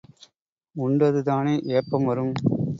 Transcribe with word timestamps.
உண்டதுதானே 0.75 1.55
ஏப்பம் 1.71 2.03
வரும்? 2.03 2.33